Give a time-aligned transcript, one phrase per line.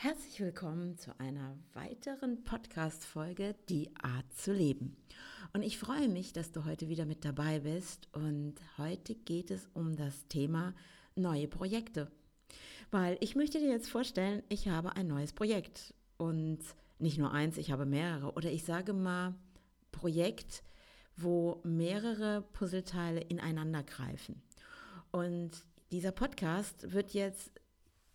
[0.00, 4.96] Herzlich willkommen zu einer weiteren Podcast-Folge Die Art zu leben.
[5.52, 8.06] Und ich freue mich, dass du heute wieder mit dabei bist.
[8.12, 10.72] Und heute geht es um das Thema
[11.16, 12.12] neue Projekte.
[12.92, 15.92] Weil ich möchte dir jetzt vorstellen, ich habe ein neues Projekt.
[16.16, 16.60] Und
[17.00, 18.34] nicht nur eins, ich habe mehrere.
[18.34, 19.34] Oder ich sage mal
[19.90, 20.62] Projekt,
[21.16, 24.42] wo mehrere Puzzleteile ineinander greifen.
[25.10, 25.50] Und
[25.90, 27.50] dieser Podcast wird jetzt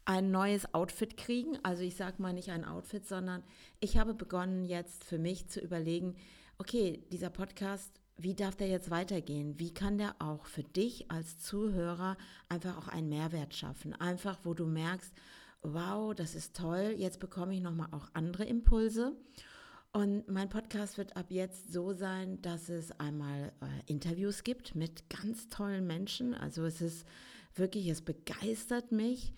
[0.05, 1.57] ein neues Outfit kriegen.
[1.63, 3.43] Also ich sage mal nicht ein Outfit, sondern
[3.79, 6.15] ich habe begonnen jetzt für mich zu überlegen,
[6.57, 9.59] okay, dieser Podcast, wie darf der jetzt weitergehen?
[9.59, 13.93] Wie kann der auch für dich als Zuhörer einfach auch einen Mehrwert schaffen?
[13.93, 15.13] Einfach, wo du merkst,
[15.61, 19.15] wow, das ist toll, jetzt bekomme ich nochmal auch andere Impulse.
[19.93, 25.07] Und mein Podcast wird ab jetzt so sein, dass es einmal äh, Interviews gibt mit
[25.09, 26.33] ganz tollen Menschen.
[26.33, 27.05] Also es ist
[27.55, 29.33] wirklich, es begeistert mich.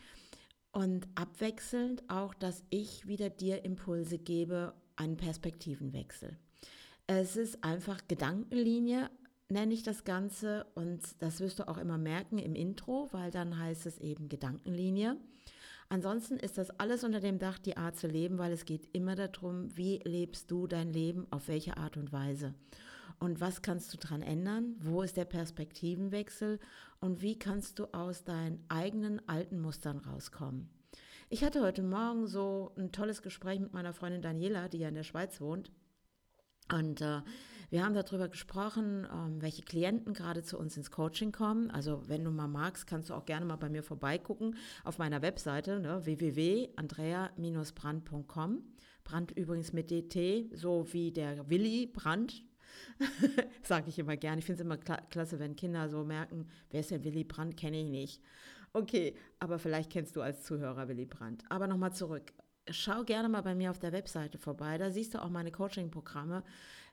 [0.75, 6.37] Und abwechselnd auch, dass ich wieder dir Impulse gebe, einen Perspektivenwechsel.
[7.07, 9.09] Es ist einfach Gedankenlinie,
[9.47, 10.65] nenne ich das Ganze.
[10.75, 15.15] Und das wirst du auch immer merken im Intro, weil dann heißt es eben Gedankenlinie.
[15.87, 19.15] Ansonsten ist das alles unter dem Dach die Art zu leben, weil es geht immer
[19.15, 22.53] darum, wie lebst du dein Leben, auf welche Art und Weise.
[23.19, 24.75] Und was kannst du daran ändern?
[24.79, 26.59] Wo ist der Perspektivenwechsel?
[26.99, 30.69] Und wie kannst du aus deinen eigenen alten Mustern rauskommen?
[31.29, 34.95] Ich hatte heute Morgen so ein tolles Gespräch mit meiner Freundin Daniela, die ja in
[34.95, 35.71] der Schweiz wohnt.
[36.71, 37.21] Und äh,
[37.69, 41.71] wir haben darüber gesprochen, ähm, welche Klienten gerade zu uns ins Coaching kommen.
[41.71, 45.21] Also wenn du mal magst, kannst du auch gerne mal bei mir vorbeigucken auf meiner
[45.21, 48.63] Webseite ne, www.andrea-brand.com.
[49.03, 52.43] Brand übrigens mit DT, so wie der Willi Brand,
[53.63, 54.39] Sage ich immer gern.
[54.39, 57.81] Ich finde es immer klasse, wenn Kinder so merken, wer ist denn Willy Brandt, kenne
[57.81, 58.21] ich nicht.
[58.73, 61.43] Okay, aber vielleicht kennst du als Zuhörer Willy Brandt.
[61.49, 62.33] Aber nochmal zurück.
[62.69, 64.77] Schau gerne mal bei mir auf der Webseite vorbei.
[64.77, 66.43] Da siehst du auch meine Coaching-Programme.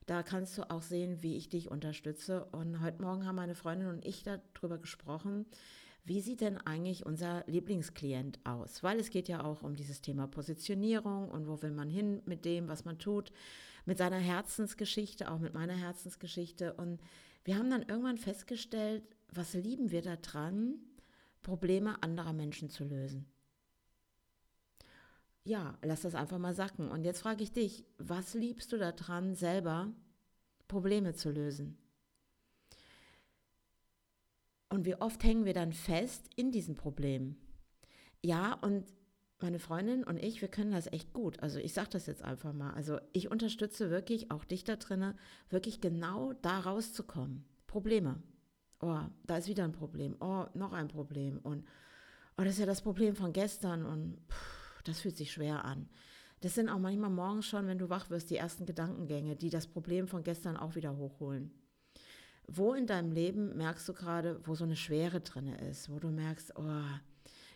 [0.06, 2.44] Da kannst du auch sehen, wie ich dich unterstütze.
[2.46, 5.46] Und heute Morgen haben meine Freundin und ich darüber gesprochen,
[6.04, 8.82] wie sieht denn eigentlich unser Lieblingsklient aus?
[8.82, 12.44] Weil es geht ja auch um dieses Thema Positionierung und wo will man hin mit
[12.44, 13.32] dem, was man tut,
[13.84, 16.74] mit seiner Herzensgeschichte, auch mit meiner Herzensgeschichte.
[16.74, 17.00] Und
[17.44, 20.74] wir haben dann irgendwann festgestellt, was lieben wir daran,
[21.42, 23.26] Probleme anderer Menschen zu lösen.
[25.44, 26.88] Ja, lass das einfach mal sacken.
[26.88, 29.92] Und jetzt frage ich dich, was liebst du daran, selber
[30.68, 31.78] Probleme zu lösen?
[34.72, 37.36] Und wie oft hängen wir dann fest in diesen Problemen?
[38.22, 38.86] Ja, und
[39.38, 41.40] meine Freundin und ich, wir können das echt gut.
[41.40, 42.72] Also ich sage das jetzt einfach mal.
[42.72, 45.18] Also ich unterstütze wirklich auch dich da drinnen,
[45.50, 47.44] wirklich genau da rauszukommen.
[47.66, 48.22] Probleme.
[48.80, 50.16] Oh, da ist wieder ein Problem.
[50.20, 51.38] Oh, noch ein Problem.
[51.42, 51.66] Und
[52.38, 55.90] oh, das ist ja das Problem von gestern und pff, das fühlt sich schwer an.
[56.40, 59.66] Das sind auch manchmal morgens schon, wenn du wach wirst, die ersten Gedankengänge, die das
[59.66, 61.52] Problem von gestern auch wieder hochholen.
[62.46, 66.08] Wo in deinem Leben merkst du gerade, wo so eine Schwere drin ist, wo du
[66.08, 66.84] merkst, oh,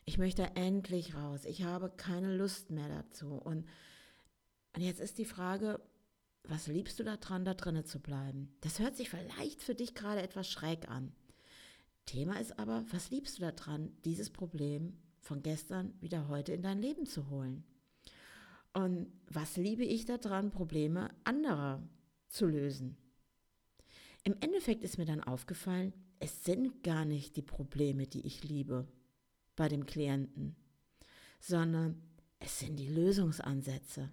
[0.05, 3.35] ich möchte endlich raus, ich habe keine Lust mehr dazu.
[3.35, 3.67] Und,
[4.75, 5.81] und jetzt ist die Frage,
[6.45, 8.55] was liebst du daran, da drinnen zu bleiben?
[8.61, 11.13] Das hört sich vielleicht für dich gerade etwas schräg an.
[12.07, 16.81] Thema ist aber, was liebst du daran, dieses Problem von gestern wieder heute in dein
[16.81, 17.65] Leben zu holen?
[18.73, 21.83] Und was liebe ich daran, Probleme anderer
[22.29, 22.97] zu lösen?
[24.27, 28.89] Im Endeffekt ist mir dann aufgefallen, es sind gar nicht die Probleme, die ich liebe
[29.55, 30.57] bei dem Klienten,
[31.39, 32.03] sondern
[32.41, 34.11] es sind die Lösungsansätze.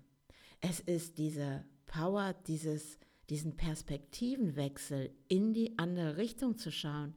[0.61, 2.99] Es ist diese Power, dieses,
[3.31, 7.15] diesen Perspektivenwechsel in die andere Richtung zu schauen,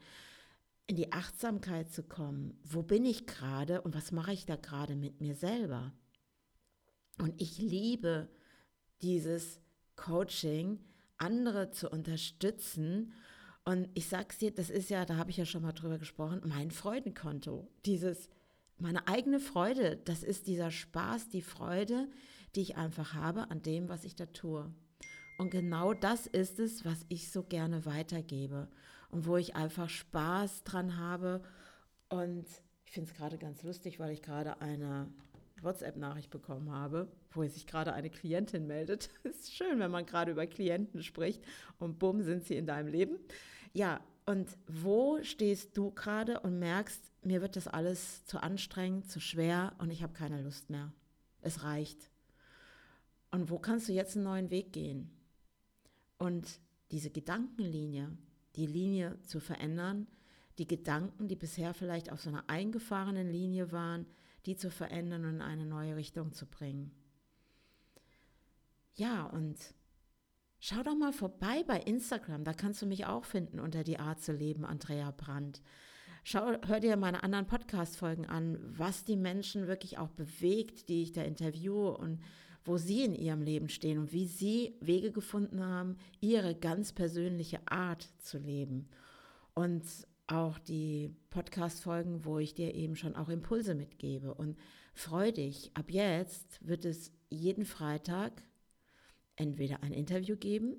[0.86, 2.58] in die Achtsamkeit zu kommen.
[2.64, 5.92] Wo bin ich gerade und was mache ich da gerade mit mir selber?
[7.18, 8.30] Und ich liebe
[9.02, 9.60] dieses
[9.96, 10.78] Coaching,
[11.18, 13.12] andere zu unterstützen.
[13.64, 16.40] Und ich sag's dir, das ist ja, da habe ich ja schon mal drüber gesprochen,
[16.44, 17.68] mein Freudenkonto.
[17.84, 18.28] Dieses,
[18.78, 22.08] meine eigene Freude, das ist dieser Spaß, die Freude,
[22.54, 24.72] die ich einfach habe an dem, was ich da tue.
[25.38, 28.68] Und genau das ist es, was ich so gerne weitergebe
[29.10, 31.42] und wo ich einfach Spaß dran habe.
[32.08, 32.46] Und
[32.84, 35.12] ich finde es gerade ganz lustig, weil ich gerade eine
[35.66, 39.10] WhatsApp-Nachricht bekommen habe, wo sich gerade eine Klientin meldet.
[39.24, 41.44] Ist schön, wenn man gerade über Klienten spricht
[41.78, 43.18] und bumm, sind sie in deinem Leben.
[43.74, 49.20] Ja, und wo stehst du gerade und merkst, mir wird das alles zu anstrengend, zu
[49.20, 50.92] schwer und ich habe keine Lust mehr.
[51.42, 52.10] Es reicht.
[53.30, 55.10] Und wo kannst du jetzt einen neuen Weg gehen?
[56.18, 56.60] Und
[56.90, 58.16] diese Gedankenlinie,
[58.56, 60.06] die Linie zu verändern,
[60.58, 64.06] die Gedanken, die bisher vielleicht auf so einer eingefahrenen Linie waren,
[64.46, 66.92] die zu verändern und in eine neue Richtung zu bringen.
[68.94, 69.58] Ja, und
[70.58, 74.22] schau doch mal vorbei bei Instagram, da kannst du mich auch finden unter die Art
[74.22, 75.60] zu leben, Andrea Brandt.
[76.24, 81.12] Schau, hör dir meine anderen Podcast-Folgen an, was die Menschen wirklich auch bewegt, die ich
[81.12, 82.20] da interviewe und
[82.64, 87.60] wo sie in ihrem Leben stehen und wie sie Wege gefunden haben, ihre ganz persönliche
[87.66, 88.88] Art zu leben.
[89.54, 89.84] Und
[90.26, 94.34] auch die Podcast-Folgen, wo ich dir eben schon auch Impulse mitgebe.
[94.34, 94.56] Und
[94.94, 98.42] freu dich, ab jetzt wird es jeden Freitag
[99.36, 100.76] entweder ein Interview geben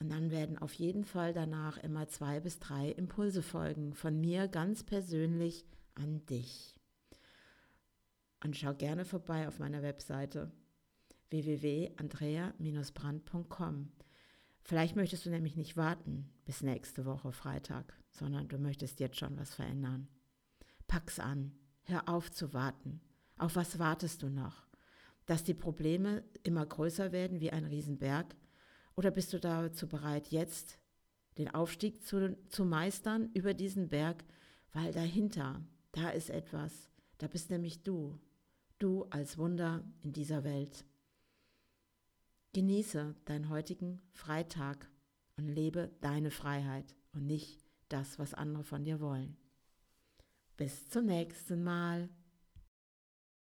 [0.00, 4.48] und dann werden auf jeden Fall danach immer zwei bis drei Impulse folgen von mir
[4.48, 5.64] ganz persönlich
[5.94, 6.74] an dich.
[8.42, 10.50] Und schau gerne vorbei auf meiner Webseite
[11.28, 13.92] www.andrea-brand.com.
[14.70, 19.36] Vielleicht möchtest du nämlich nicht warten bis nächste Woche Freitag, sondern du möchtest jetzt schon
[19.36, 20.06] was verändern.
[20.86, 23.00] Pack's an, hör auf zu warten.
[23.36, 24.68] Auf was wartest du noch?
[25.26, 28.36] Dass die Probleme immer größer werden wie ein Riesenberg
[28.94, 30.78] oder bist du dazu bereit, jetzt
[31.36, 34.24] den Aufstieg zu, zu meistern über diesen Berg,
[34.72, 38.20] weil dahinter, da ist etwas, da bist nämlich du,
[38.78, 40.84] du als Wunder in dieser Welt.
[42.52, 44.90] Genieße deinen heutigen Freitag
[45.36, 49.36] und lebe deine Freiheit und nicht das, was andere von dir wollen.
[50.56, 52.08] Bis zum nächsten Mal.